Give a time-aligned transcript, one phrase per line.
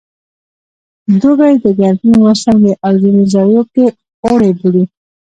[1.21, 3.85] دوبی د ګرمي موسم دی او ځینې ځایو کې
[4.25, 4.83] اوړی بولي